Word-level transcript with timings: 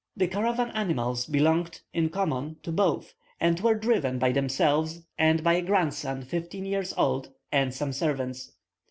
The 0.17 0.25
caravan 0.27 0.71
animals 0.71 1.27
belonged, 1.27 1.81
in 1.93 2.09
common, 2.09 2.55
to 2.63 2.71
both, 2.71 3.13
and 3.39 3.59
were 3.59 3.75
driven 3.75 4.17
by 4.17 4.31
themselves, 4.31 5.03
and 5.15 5.43
by 5.43 5.53
a 5.53 5.61
grandson 5.61 6.23
fifteen 6.23 6.65
years 6.65 6.91
old, 6.97 7.29
and 7.51 7.71
some 7.71 7.93
servants. 7.93 8.51